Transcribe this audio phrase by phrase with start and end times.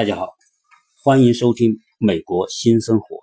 [0.00, 0.32] 大家好，
[1.04, 3.18] 欢迎收听美国新生活。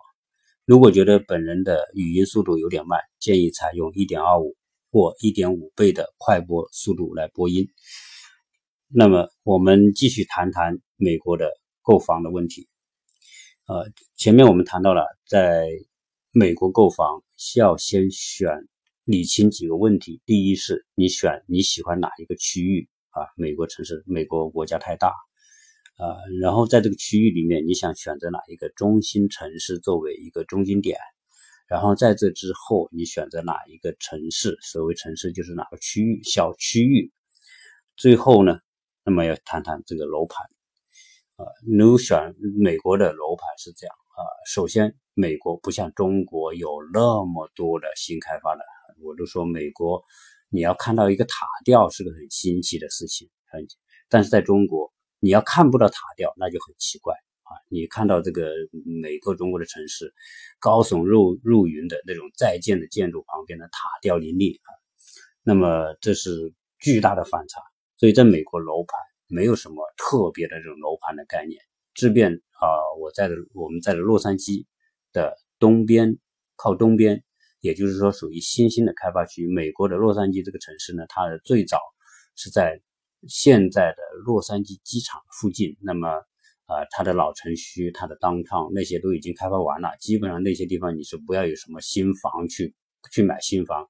[0.63, 4.54] 如果觉得本人的语音速度有点慢，建议采用1.25
[4.91, 7.68] 或1.5倍的快播速度来播音。
[8.89, 11.50] 那么，我们继续谈谈美国的
[11.82, 12.68] 购房的问题。
[13.66, 15.68] 呃，前面我们谈到了，在
[16.32, 18.52] 美国购房需要先选
[19.04, 20.21] 理清几个问题。
[20.28, 23.25] 第一是你选你喜欢哪一个区域啊？
[23.36, 25.11] 美国城市，美国国家太大。
[25.97, 30.96] 啊，然后在这个区域里面，你想选择哪一个中心城市作为一个中心点？
[31.68, 34.56] 然后在这之后，你选择哪一个城市？
[34.61, 37.11] 所谓城市就是哪个区域、小区域。
[37.95, 38.59] 最后呢，
[39.03, 40.45] 那么要谈谈这个楼盘。
[41.38, 48.61] 啊，你选美国的楼盘是这样啊，首先美国不像中国有那么多的新开发的，
[49.03, 50.03] 我都说美国
[50.50, 53.68] 你要看到一个塔吊是个很新奇的事情，很，
[54.09, 54.94] 但是在中国。
[55.20, 57.50] 你要看不到塔吊，那就很奇怪啊！
[57.70, 58.52] 你看到这个
[59.02, 60.14] 每个中国的城市，
[60.59, 64.70] 高耸入入云的那种在建的建筑旁边的塔吊林立啊，
[65.42, 67.59] 那么这是巨大的反差。
[67.96, 68.96] 所以在美国楼盘
[69.28, 71.59] 没有什么特别的这种楼盘的概念。
[71.96, 72.70] 即便啊，
[73.02, 74.68] 我在的我们在的洛杉矶
[75.14, 76.20] 的东边，
[76.56, 77.24] 靠东边，
[77.59, 79.48] 也就是说属于新兴的开发区。
[79.48, 81.80] 美国的洛杉矶这个城市呢，它的最早
[82.36, 82.80] 是在。
[83.28, 86.08] 现在的洛杉矶机场附近，那么
[86.66, 92.76] 啊，它的老城区、它的当趟那些都已经开发完了，基本上那些地方你是不要有什么新房去
[93.12, 93.88] 去买新房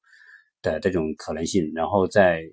[0.61, 1.71] 的这种可能性。
[1.73, 2.43] 然后在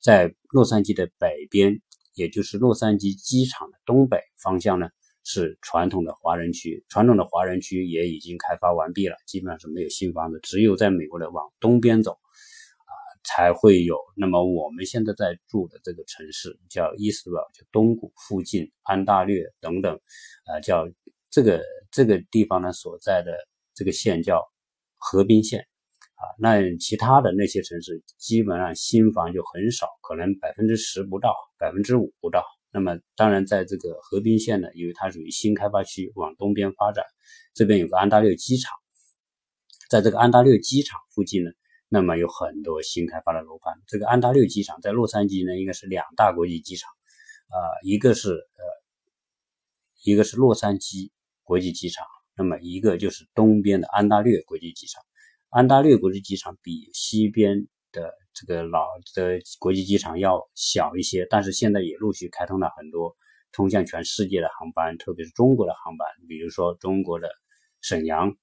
[0.00, 1.80] 在洛杉矶的北边，
[2.14, 4.88] 也就是洛杉矶机场的东北方向呢，
[5.24, 12.18] 是传统的华人区，传统的华人区也已经开发完毕了，基本上是没有新房子，只有在美国的往东边走。
[13.26, 13.98] 才会有。
[14.16, 19.94] 那么我们现在在住的这个城市叫伊斯堡，就东谷附近安大略等等，
[20.46, 20.88] 啊，叫
[21.30, 23.36] 这个这个地方呢所在的
[23.74, 24.42] 这个县叫
[24.96, 25.60] 河滨县，
[26.14, 32.42] 啊，那其他的那些城市基本上新房就很少，可能百分之十不到，百分之五不到。
[32.70, 37.04] 那么当然在这个河滨县呢，因为它属于新开发区，往东边发展，
[37.54, 38.72] 这边有个安大略机场，
[39.90, 41.50] 在这个安大略机场附近呢。
[41.88, 43.74] 那么有很多新开发的楼盘。
[43.86, 46.90] 这个安大略机场在洛杉矶呢，应该是两大国际机场，
[47.48, 48.64] 啊，一个是呃，
[50.02, 51.10] 一个是洛杉矶
[51.44, 52.04] 国际机场，
[52.36, 55.02] 那么一个就是东边的安大略国际机场。
[55.48, 63.16] 安大略国际机场比西边的这个老的国际机场要小一些，但是现在也陆续开通了很多
[63.52, 67.30] 通向全世界的航班，特别是中国的航班，比如说中国的
[67.80, 68.36] 沈阳，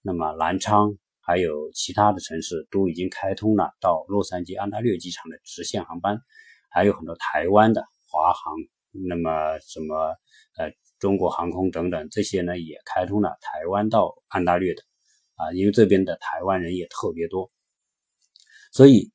[0.00, 0.96] 那么南昌。
[1.26, 6.20] 还有其他的城市都已经开通了到洛杉矶安大略机场的直线航班，
[6.70, 8.54] 还有很多台湾的华航，
[9.08, 10.14] 那么什么
[10.58, 14.82] 呃中国航空等等这些呢也开通了台湾到安大略的
[15.36, 17.50] 啊，因为这边的台湾人也特别多，
[18.70, 19.10] 所以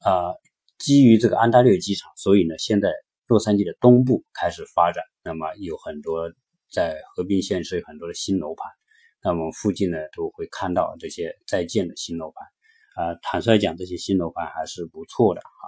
[0.00, 0.32] 啊
[0.78, 2.90] 基于这个安大略机场，所以呢现在
[3.26, 6.32] 洛杉矶的东部开始发展，那么有很多
[6.72, 8.79] 在河滨县是有很多的新楼盘。
[9.22, 15.62] 那我们附近呢都会看到这些在建的新楼盘，啊，坦率讲，这些新楼盘还是不错的啊。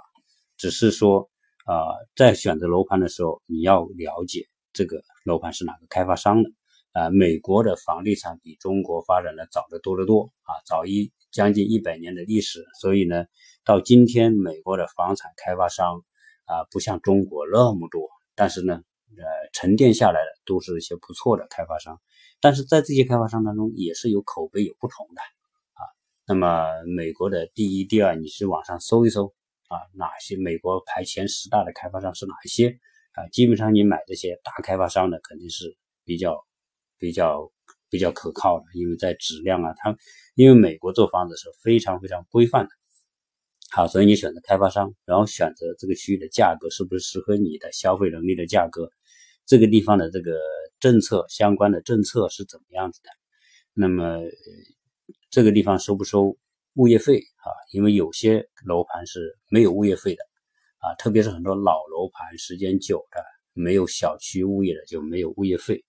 [0.57, 1.29] 只是说，
[1.65, 6.49] 啊，在选择楼盘的时候，你要了解这个楼盘是哪个开发商的。
[6.93, 12.63] 啊，美国的房地产比中国发展的早得多得多啊，早一将近一百年的历史。
[12.79, 13.25] 所以呢，
[13.65, 16.03] 到今天美国的房产开发商
[16.45, 18.81] 啊，不像中国那么多，但是呢，
[19.17, 21.99] 呃，沉淀下来的都是一些不错的开发商。
[22.43, 25.21] 但是在这些开发商当中，也是有口碑有不同的
[25.75, 25.81] 啊。
[26.27, 29.33] 那么美国的第一、第二，你去网上搜一搜
[29.69, 32.77] 啊，哪些美国排前十大的开发商是哪一些
[33.13, 33.25] 啊？
[33.29, 36.45] 基本上你买这些大开发商的肯定是比较
[36.97, 37.49] 比较
[37.89, 39.95] 比较可靠的，因为在质量啊，它
[40.35, 42.71] 因为美国做房子是非常非常规范的。
[43.71, 48.91] 好，所以你选择开发商，然后选择这个区域的价格是不是适合你的消费能力的价格，
[49.45, 50.31] 这个地方的这个。
[50.79, 53.09] 政策相关的政策是怎么样子的？
[53.73, 54.19] 那么
[55.29, 56.37] 这个地方收不收
[56.73, 57.47] 物业费啊？
[57.71, 60.21] 因为有些楼盘是没有物业费的
[60.79, 63.23] 啊，特别是很多老楼盘时间久的，
[63.53, 65.85] 没有小区物业的就没有物业费。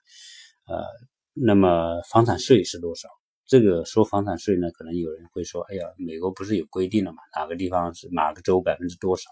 [0.68, 0.84] 呃，
[1.32, 3.08] 那么房产税是多少？
[3.48, 7.18] 这个说房产税呢，可能有人会说，哎呀，美国不是有规定了吗？
[7.34, 9.28] 哪个地方是哪个州百分之多少？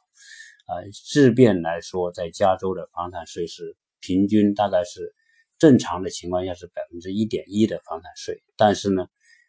[0.66, 5.14] 啊，质变来说，在加州的房产税是平均大概是。
[5.58, 9.06] 正常的情况下是百分之一点一的房产税，但是呢，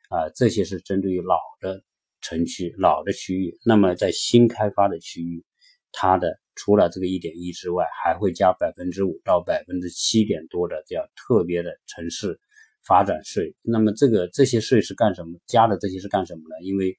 [0.10, 1.84] 啊，这些是针对于老的
[2.22, 3.58] 城区、老的区域。
[3.66, 5.44] 那么在新开发的区域，
[5.92, 12.40] 它的除了这个一点一之外，还会加百分之五到百分之七点多的这样特别的城市
[12.86, 13.56] 发展税。
[13.64, 15.40] 那么这个这些税是干什么？
[15.48, 16.64] 加的这些是干什么呢？
[16.64, 16.96] 因为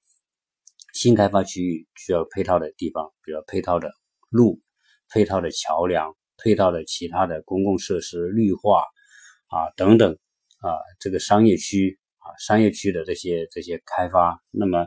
[0.93, 3.93] 新开发区域需要配套的地方，比如配套的
[4.29, 4.61] 路、
[5.09, 8.82] 配套的桥梁、配套的其他的公共设施、绿化
[9.48, 10.12] 啊等等
[10.58, 14.86] 啊，这个商业区啊，商业区的这些这些开发，那么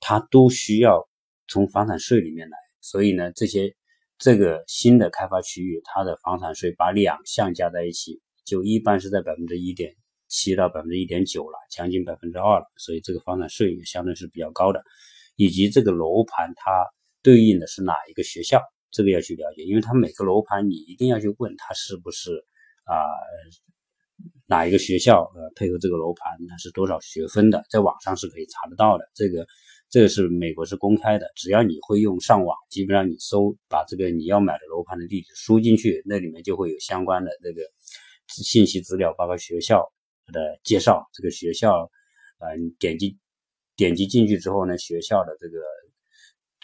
[0.00, 1.08] 它都需要
[1.48, 2.56] 从房产税里面来。
[2.80, 3.74] 所以呢，这些
[4.18, 9.94] 这个新的开发区域，它的房产税把两项加在一起，就一般是在百分之一点
[10.28, 12.66] 七到百分之一点九了，将近百分之二了。
[12.76, 14.82] 所以这个房产税也相对是比较高的。
[15.38, 16.70] 以及这个楼盘它
[17.22, 22.32] 对应的是哪一个学校，这个要去了解，因为它每个楼盘你一定要去问它是不是
[22.84, 22.94] 啊
[24.48, 29.08] 哪一个学校呃配合这个楼盘它是多少学分的，在网上是可以查得到的。
[29.14, 29.46] 这个
[29.88, 37.62] 这个是美国是公开的，只要你会用上网，基本上你搜把这个你要买的楼盘的地址输进去，那里面就会有相关的这个
[38.28, 39.92] 信息资料，包括学校
[40.32, 41.90] 的介绍，这个学校
[42.38, 42.48] 呃
[42.78, 43.18] 点击。
[43.78, 45.58] 点击进去之后呢，学校的这个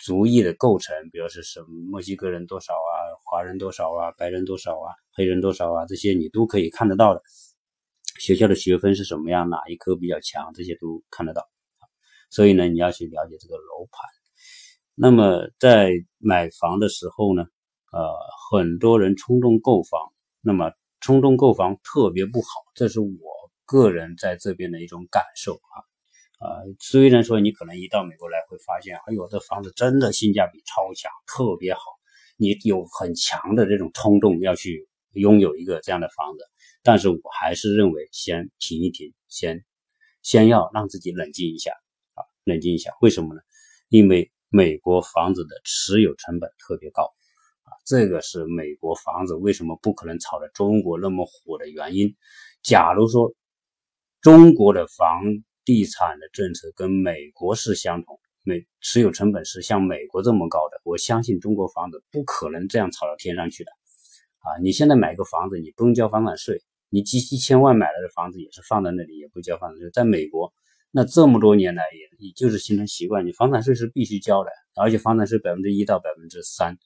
[0.05, 2.91] 族裔的构成，比如是什么墨西哥人多少啊，
[3.25, 7.23] 华人多少啊，白人多少啊，黑人多少啊，这些你都可以看得到的。
[8.19, 11.49] 学校的学分是什么样，哪一科比较强，这些都看得到。
[12.31, 14.11] 所以呢，你要去了解这个楼盘。
[14.97, 17.45] 那么在买房的时候呢，
[17.93, 18.13] 呃，
[18.51, 23.09] 很多人冲动购房，那么冲动购房特别不好，这是我
[23.65, 25.92] 个人在这边的一种感受啊。
[26.43, 31.81] 啊，虽然说你可能一到美国来会发现，哎呦，这房子真的性价比超强，特别好，
[32.37, 36.45] 你有很强的这种冲动要去拥有一个这样的房子。
[36.83, 39.65] 但是我还是认为先停一停，先
[40.23, 41.71] 先要让自己冷静一下
[42.15, 42.91] 啊，冷静一下。
[43.01, 43.41] 为什么呢？
[43.89, 47.05] 因为美国房子的持有成本特别高
[47.63, 52.17] 啊，这个是美国房子为什么不可能炒的中国那么火的原因。
[52.65, 53.33] 假如说
[54.21, 55.23] 中国的房，
[55.65, 63.71] 地产的政策跟美国是相同，美持有成本是像美国这么高的，我相信中国房子不可能这样炒到天上去的，
[64.41, 69.91] 啊，你现在买个房子，你不用交房产税，你几几千万买来的房子也是放在那里，也不交房产税。
[69.91, 70.53] 在美国，
[70.91, 76.77] 那这么多年来也也就是形成习惯，你房产税是必须交的，而且房产税百分之一到百分之三，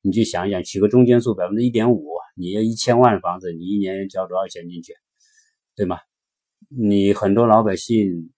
[0.00, 4.94] 你去想一想，取个中间数百分之一点五，你要一千万的房子，你一年交多少钱进去，
[5.76, 5.98] 对吗？
[6.68, 8.30] 你很多老百姓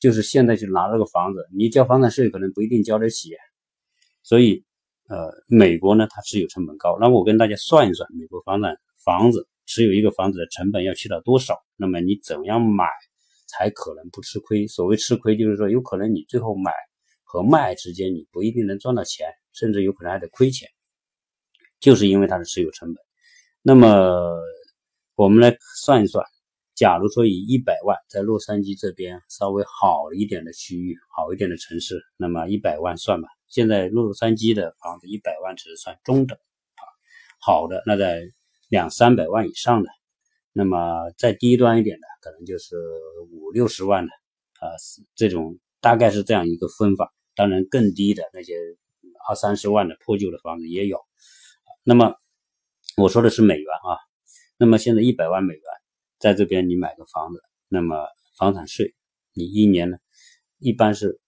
[0.00, 3.30] 就是现在就拿这个房子，你交房产税可能不一定交得起，
[4.22, 4.64] 所以
[5.08, 6.98] 呃，美国呢它持有成本高。
[7.00, 11.56] 那我跟大家算一算，美国房产房子持有一个房子的成本要去到多少？
[11.76, 12.86] 那么你怎么样买
[13.46, 14.66] 才可能不吃亏？
[14.66, 16.72] 所谓吃亏，就是说有可能你最后买
[17.22, 20.68] 和卖之间你不一定能赚到钱，甚至有可能还得亏钱，
[21.80, 23.02] 就是因为它的持有成本。
[23.62, 24.38] 那么
[25.14, 26.24] 我们来算一算。
[26.74, 33.28] 假如说以一百万在洛杉矶这边稍微好一点的区域，好一点的城市，那么一百万算吧。
[33.46, 36.82] 现在洛杉矶的房子一百万只是算中等啊，
[37.40, 38.24] 好的那在
[38.68, 39.88] 两三百万以上的，
[40.52, 42.76] 那么再低端一点的可能就是
[43.30, 44.10] 五六十万的
[44.58, 44.74] 啊，
[45.14, 47.14] 这种大概是这样一个分法。
[47.36, 48.54] 当然更低的那些
[49.28, 50.98] 二三十万的破旧的房子也有。
[51.84, 52.14] 那么
[52.96, 53.94] 我说的是美元啊，
[54.56, 55.62] 那么现在一百万美元。
[56.24, 58.06] 在这边你买个房子，那么
[58.38, 58.94] 房产税
[59.34, 59.98] 你一年呢，
[60.58, 61.20] 一般是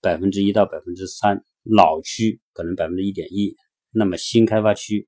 [0.00, 3.54] 百分之一到百分之三，老区可能百分之一点一，
[3.92, 5.06] 那么新开发区，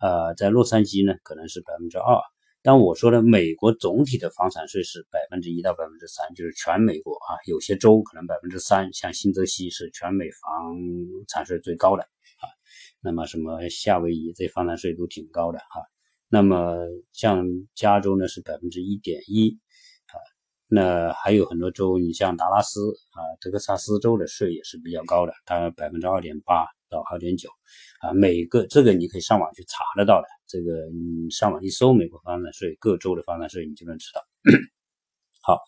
[0.00, 2.20] 呃，在洛杉矶呢可能是百分之二。
[2.60, 10.76] 但我说的美国总体的房产税是百分之一到百分之三，就是全美国啊，有些州可能百分之三，像新泽西是全美房
[11.26, 12.44] 产税最高的啊，
[13.00, 15.80] 那么什么夏威夷这房产税都挺高的哈。
[16.30, 16.76] 那么
[17.12, 19.58] 像加州呢是百分之一点一
[20.08, 20.14] 啊，
[20.68, 22.80] 那还有很多州，你像达拉斯
[23.12, 27.48] 啊、德克萨斯州的税也是比较高的，它百分之二点八到二点九
[28.02, 34.20] 啊，每个这个你可以上网去查得到的，这个你上网一搜美国房产税各州的房产税，你就能知道。
[35.40, 35.58] 好，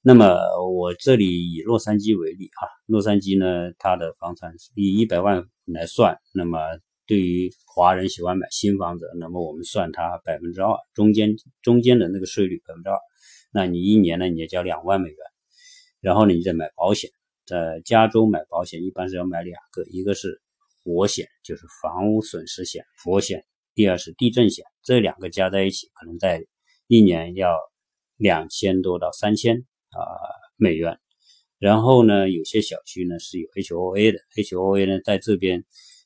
[0.00, 0.34] 那么
[0.68, 6.58] 我这里以洛杉矶为例啊，洛杉矶呢它的房产以一百万来算，那么。
[7.12, 12.96] 对于华人喜欢买新房子，那么我们算它百分之二，中间中间的那个税率百分之二，
[13.52, 15.18] 那你一年呢你要交两万美元，
[16.00, 17.10] 然后呢你再买保险，
[17.44, 20.40] 在加州买保险一般是要买两个，一个是
[20.82, 26.42] 火险，就是房屋损失险，火险，第二是地震险，这两个加在一起可能在
[26.86, 27.58] 一年要
[28.16, 29.58] 两千多到三千
[29.90, 30.00] 啊
[30.56, 30.98] 美元，
[31.58, 35.62] 然后呢有些小区呢是有 HOA 的，HOA 呢在这边。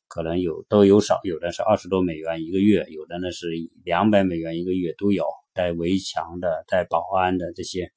[0.09, 3.49] 可能有都有少，有的是二十多美元一个月，有的呢是
[3.85, 7.91] 两百美元一个月都有，带围墙的、带保安的这些。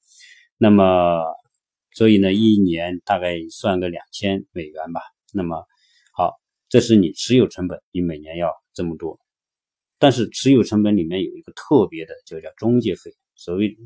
[0.57, 1.23] 那么，
[1.93, 5.01] 所以呢，一年大概算个两千美元吧。
[5.33, 5.63] 那么，
[6.13, 6.33] 好，
[6.67, 9.19] 这是你持有成本，你每年要这么多。
[9.97, 13.11] 但是持有成本里面有一个特别的，就叫中介费。
[13.35, 13.77] 所谓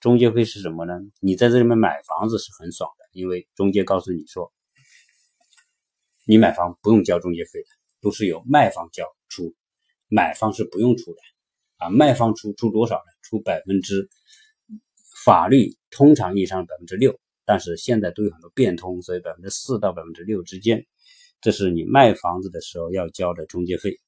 [0.00, 0.94] 中介费是什么呢？
[1.20, 4.52] 你在这里面买房子是很爽的，因为中介告诉你说。
[6.24, 7.66] 你买房不用交中介费的，
[8.00, 9.54] 都是由卖方交出，
[10.08, 11.18] 买方是不用出的
[11.78, 11.90] 啊。
[11.90, 13.12] 卖方出出多少呢？
[13.22, 14.08] 出百分之
[15.24, 20.86] 法律通常意义上百分之六，但是现在都有很多变通，所以百分之四到百分之六之间，
[21.40, 23.98] 这是你卖房子的时候要交的中介费。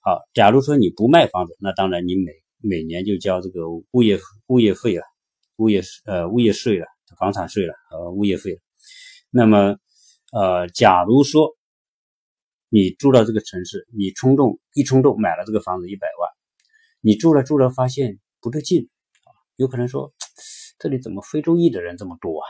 [0.00, 5.04] 好，假如说你不卖房子，那当然你每每年就交这个物业物业费了，
[5.56, 6.86] 物业呃物业税了，
[7.18, 8.60] 房产税了和物业费了。
[9.30, 9.78] 那么。
[10.32, 11.56] 呃，假如说
[12.68, 16.30] 你住到这个城市，你冲动一冲动买了这个房子一百万，
[17.00, 18.88] 你住了住了发现不对劲
[19.24, 20.12] 啊，有可能说
[20.78, 22.46] 这里怎么非洲裔的人这么多啊？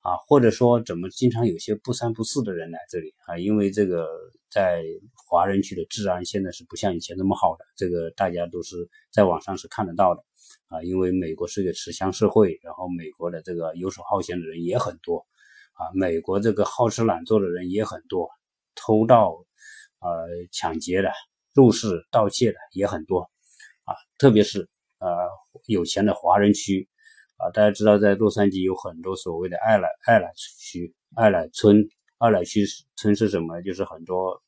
[0.00, 3.38] 啊，或者说怎么经常有些不三不四的人来这里啊？
[3.38, 4.08] 因为这个
[4.50, 4.82] 在
[5.14, 10.24] 华人区的治安现在是不像以前那么好的，这个大家都是在网上是看得到的
[10.66, 10.82] 啊。
[10.82, 15.26] 因为美国是个持枪社会，然后美国的这个游手好闲的人也很多。
[15.78, 18.28] 啊，美国这个好吃懒做的人也很多，
[18.74, 19.30] 偷盗、
[20.00, 21.12] 呃抢劫的、
[21.54, 23.20] 入室盗窃的也很多，
[23.84, 24.68] 啊，特别是
[24.98, 25.08] 呃
[25.66, 26.88] 有钱的华人区，
[27.36, 32.66] 啊，大家知道在洛杉矶有很多所谓的爱来爱来区、爱来村、爱来区
[32.96, 33.62] 村是什么？
[33.62, 34.42] 就是很多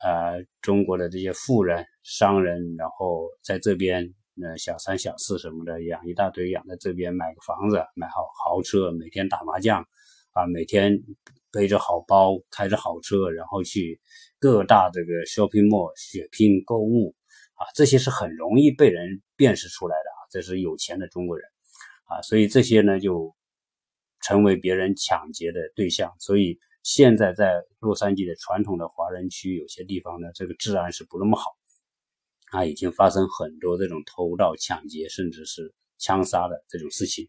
[0.00, 9.82] 呃中国的这些富人、商人，然后在这边呃小三小四什么的养一大堆，养在这边买个房子，买好豪车，每天打麻将。
[10.34, 11.00] 啊，每天
[11.52, 14.00] 背着好包，开着好车，然后去
[14.40, 17.14] 各大这个 shopping mall 血拼购物，
[17.54, 21.48] 啊，这些是很容易被人辨识出来的啊，这是有钱的中国人，
[22.06, 23.32] 啊，所以这些呢就
[24.22, 26.12] 成为别人抢劫的对象。
[26.18, 31.56] 所以现在在洛杉矶的传统的华人区，有些地方呢，这个治安是不那么好，
[32.50, 37.28] 啊，已经发生很多这种偷盗、抢劫，甚至是枪杀的这种事情。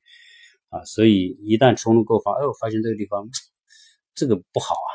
[0.69, 3.29] 啊，所以一旦冲入购房，哎，我发现这个地方
[4.13, 4.91] 这个不好啊，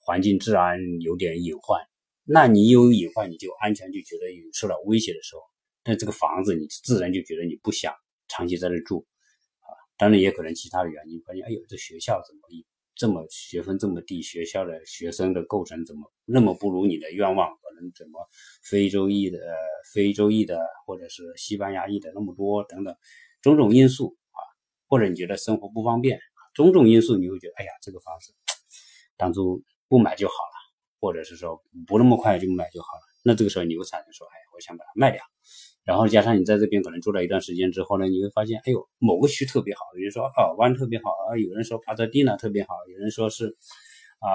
[0.00, 1.80] 环境治安有点隐患。
[2.24, 5.42] 那你有隐患，你就安全就觉得有受到威胁的时候，
[5.84, 7.92] 那这个房子你自然就觉得你不想
[8.28, 9.04] 长期在这住
[9.60, 9.68] 啊。
[9.98, 12.40] 当然也可能其他的原因，发现哎呦，这学校怎么
[12.94, 17.48] 这么学分这么低，学校的学生的构成怎么那么不如你的愿望？
[17.50, 18.20] 可能怎么
[18.62, 19.38] 非洲裔的、
[19.92, 22.94] 非洲裔的或者是西班牙裔的那么多等等
[23.42, 24.16] 种种因素。
[24.88, 26.18] 或者你觉得生活不方便，
[26.54, 28.32] 种种因素你会觉得，哎呀，这个房子
[29.16, 30.56] 当初不买就好了，
[31.00, 33.00] 或者是说不那么快就买就好了。
[33.24, 35.20] 那这个时候你会产生说，哎，我想把它卖掉。
[35.84, 43.56] 然后加上你在这边可能住了一段时间之后呢，你会发现，哎呦，某个区特别好，有人说啊湾特别好啊，有人说帕特蒂娜特别好，有人说是
[44.20, 44.28] 啊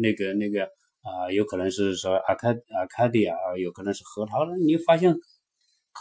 [0.00, 0.64] 那个那个
[1.02, 5.16] 啊，有可能是说阿卡阿卡迪亚，有可能是核桃的，你发现。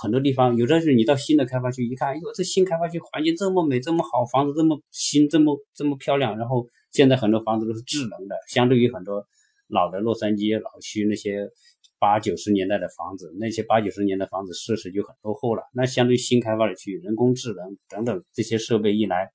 [0.01, 6.37] 很多地方，有的是你到新的开发区一看，哎呦，这新开发区环境这么美，这么好，房子这么新，这么这么漂亮。
[6.37, 9.25] 然后现在很多房子都是智能的，相对于很多
[9.67, 11.49] 老的洛杉矶老区那些
[11.97, 15.63] 八九十年代的房子，那些八九十年的房子设施就很落后了。
[15.73, 19.31] 那相对于新开发的区，人工智能等等这些设备一来，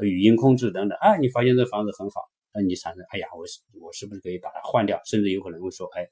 [0.00, 2.22] 语音控制等等，啊，你发现这房子很好，
[2.54, 3.44] 那你产生，哎呀，我
[3.86, 4.98] 我是不是可以把它换掉？
[5.04, 6.08] 甚至有可能会说，哎，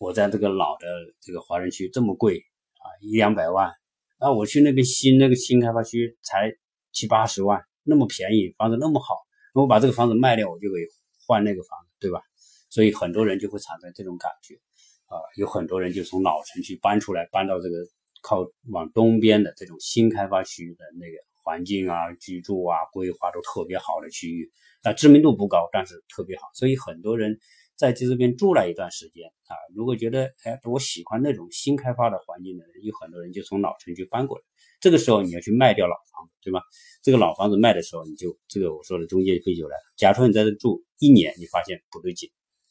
[0.00, 0.86] 我在这个老的
[1.20, 2.42] 这个华人区这么贵。
[2.84, 3.72] 啊，一两百万，
[4.20, 6.52] 那我去那边新那个新开发区才
[6.92, 9.16] 七八十万，那么便宜，房子那么好，
[9.54, 10.84] 那我把这个房子卖掉，我就可以
[11.26, 12.20] 换那个房子，对吧？
[12.68, 14.54] 所以很多人就会产生这种感觉，
[15.06, 17.76] 啊，有很多人就从老城区搬出来，搬到这个
[18.20, 27.38] 靠往东边的这种新开发区的那个环境啊、居住啊、规划都特别好的区域，啊，知名度不高，但是特别好，所以很多人。
[27.76, 34.44] 在这边住了一段时间啊，如果觉得哎，我喜欢那种新开发的环境的人，有很多人就从老城区搬过来。
[34.80, 36.60] 这个时候你要去卖掉老房子，对吧？
[37.02, 39.82] 这个老房子卖的时候，你就这个我说的中介费就来了。
[39.96, 42.30] 假如说你在这住一年，你发现不对劲，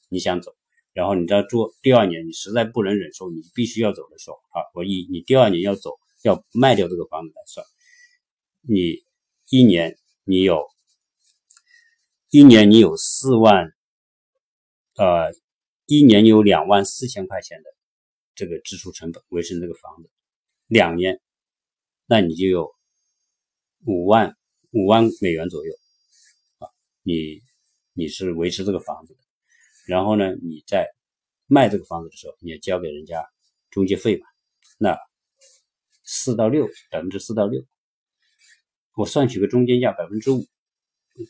[0.10, 0.56] 你想走，
[0.94, 5.92] 然后你在住第二年，你实在不能忍受，你必须要走的时候，啊，我以你第二年要走，
[6.24, 7.66] 要卖掉这个房子来算，
[8.62, 9.04] 你
[9.50, 10.66] 一年你有，
[12.30, 13.74] 一年你有四万。
[14.96, 15.34] 呃，
[15.88, 17.70] 一年有两万四千块钱的
[18.36, 20.10] 这个支出成本维持这个房子，
[20.68, 21.20] 两年，
[22.06, 22.76] 那你就有
[23.86, 24.36] 五万
[24.72, 25.74] 五万美元左右
[26.60, 26.70] 啊，
[27.02, 27.42] 你
[27.94, 29.20] 你是维持这个房子的。
[29.88, 30.88] 然后呢，你在
[31.48, 33.28] 卖这个房子的时候，你要交给人家
[33.72, 34.28] 中介费嘛？
[34.78, 34.98] 那
[36.04, 37.66] 四到六百分之四到六，
[38.96, 40.46] 我算取个中间价百分之五，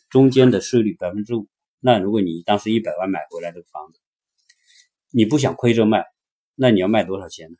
[0.10, 1.48] 中间的税率百分之五。
[1.86, 4.00] 那如果你当时一百万买回来这个房子，
[5.10, 6.06] 你不想亏着卖，
[6.56, 7.58] 那你要卖多少钱呢？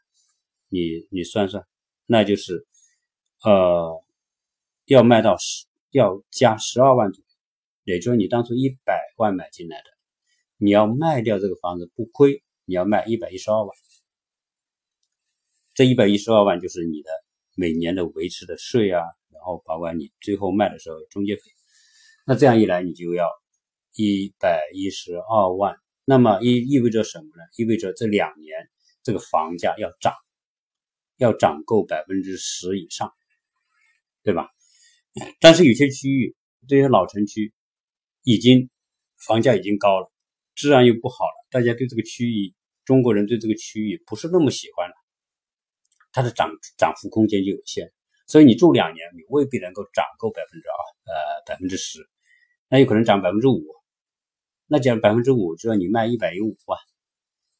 [0.70, 1.68] 你你算算，
[2.06, 2.66] 那就是
[3.44, 4.02] 呃
[4.86, 7.30] 要卖到十要加十二万左右，
[7.84, 9.84] 也就是你当初一百万买进来的，
[10.56, 13.76] 你要卖掉这个房子不亏，你要卖一百一十二万。
[15.74, 17.10] 这一百一十二万就是你的
[17.58, 19.02] 每年的维持的税啊，
[19.32, 21.42] 然后包括你最后卖的时候中介费。
[22.26, 23.28] 那这样一来，你就要。
[23.96, 27.44] 一百一十二万，那么意意味着什么呢？
[27.58, 28.70] 意味着这两年
[29.04, 30.16] 这个房价要涨，
[31.18, 33.14] 要涨够百分之十以上，
[34.24, 34.50] 对吧？
[35.40, 36.36] 但是有些区域，
[36.68, 37.54] 这些老城区
[38.24, 38.72] 已经
[39.28, 40.12] 房价已经高了，
[40.56, 44.96] 治安又不好了，大家对这个区域，中国人对这个区域不是那么喜欢了，
[46.12, 47.94] 它的涨涨幅空间就有限，
[48.26, 52.00] 所以你住两年，你未必能够涨够百分之二，呃，百分之十，
[52.70, 53.64] 那有可能涨百分之五。
[54.74, 56.80] 那假如百分之五，就说你卖一百零五万，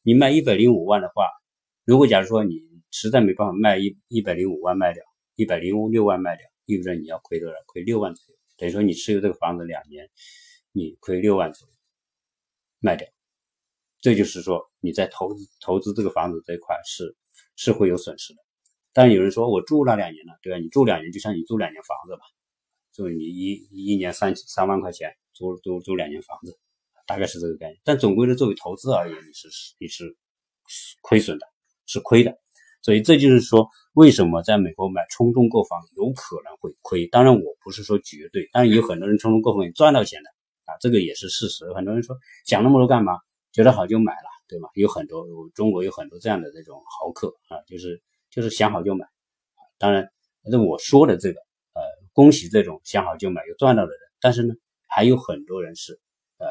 [0.02, 1.30] 你卖一百零五万的话，
[1.84, 2.58] 如果假如说你
[2.90, 5.04] 实在没办法卖一一百零五万卖掉，
[5.36, 7.54] 一百零五六万卖掉，意味着你要亏多少？
[7.68, 8.40] 亏六万左右。
[8.56, 10.10] 等于说你持有这个房子两年，
[10.72, 11.74] 你亏六万左右
[12.80, 13.06] 卖掉，
[14.00, 17.16] 这就是说你在投资投资这个房子这一块是
[17.54, 18.40] 是会有损失的。
[18.92, 20.58] 但有人说我住了两年了，对吧？
[20.58, 22.22] 你住两年就像你租两年房子吧，
[22.92, 26.58] 就你一一年三三万块钱租租租两年房子。
[27.06, 30.16] 大概是这个概念，但总归的作为投资而言，你是你是
[31.02, 31.46] 亏损的，
[31.86, 32.36] 是亏的。
[32.82, 37.06] 所以这就是说，为什么在美国买冲动购房有可能会亏？
[37.06, 40.28] 当然，我不是说绝对，但是有很多人冲动购房也赚到钱的
[40.66, 41.72] 啊，这个也是事实。
[41.72, 43.18] 很多人说想那么多干嘛？
[43.52, 44.68] 觉得好就买了，对吧？
[44.74, 49.06] 有很多中国有很多这样的这种豪客啊，就是就是想好就买。
[49.78, 50.10] 当然，
[50.42, 51.40] 那我说的这个，
[51.72, 54.00] 呃，恭喜这种想好就买又赚到的人。
[54.20, 54.54] 但是呢，
[54.88, 55.98] 还有很多人是，
[56.38, 56.46] 呃。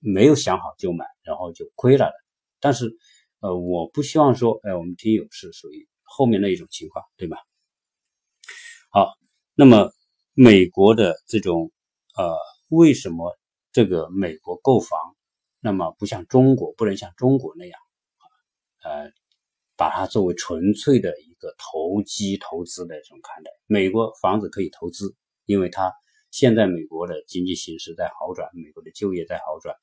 [0.00, 2.12] 没有想好就买，然后就亏了。
[2.60, 2.96] 但是，
[3.40, 7.38] 呃，我不希望说，哎，我们听友是属于后面那一种情况，对吧？
[8.90, 9.14] 好，
[9.54, 9.90] 那么
[10.34, 11.72] 美国的这种，
[12.16, 12.36] 呃，
[12.68, 13.38] 为什么
[13.72, 14.98] 这个美国购房，
[15.60, 17.80] 那么不像中国，不能像中国那样，
[18.82, 19.10] 呃，
[19.76, 23.50] 把它作为纯粹的一个投机投资的这种看待？
[23.66, 25.14] 美国房子可以投资，
[25.46, 25.92] 因为它。
[26.30, 29.74] 现在美国的经济形势在好转，美国的就业在好转，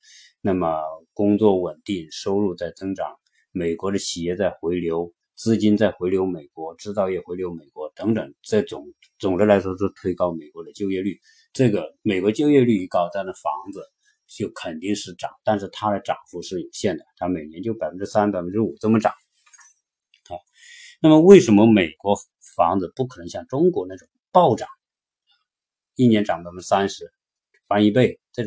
[0.41, 0.81] 那么
[1.13, 3.17] 工作稳定，收入在增长，
[3.51, 8.85] 美国的企业在回流，资金在回流美国，制造业回流美国等等，这种
[9.19, 11.19] 总的来说是推高美国的就业率。
[11.51, 13.81] 这个美国就业率一高，它的房子
[14.25, 19.11] 就肯定是涨，但是它的涨幅是有限的，它每年就百分之三、百分之五这么涨。
[20.29, 20.39] 好，
[21.01, 22.17] 那么为什么美国
[22.55, 24.69] 房子不可能像中国那种暴涨？
[25.97, 27.11] 一年涨百分之三十，
[27.67, 28.45] 翻一倍，这种